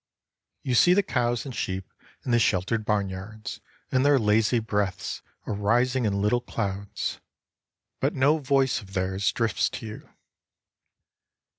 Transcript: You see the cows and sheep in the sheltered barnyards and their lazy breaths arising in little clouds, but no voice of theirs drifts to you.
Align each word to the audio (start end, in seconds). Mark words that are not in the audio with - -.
You 0.63 0.73
see 0.73 0.95
the 0.95 1.03
cows 1.03 1.45
and 1.45 1.53
sheep 1.53 1.93
in 2.25 2.31
the 2.31 2.39
sheltered 2.39 2.85
barnyards 2.85 3.61
and 3.91 4.03
their 4.03 4.17
lazy 4.17 4.57
breaths 4.57 5.21
arising 5.45 6.05
in 6.05 6.19
little 6.23 6.41
clouds, 6.41 7.19
but 7.99 8.15
no 8.15 8.39
voice 8.39 8.81
of 8.81 8.93
theirs 8.93 9.31
drifts 9.31 9.69
to 9.69 9.85
you. 9.85 10.09